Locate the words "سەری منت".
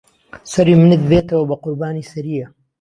0.51-1.01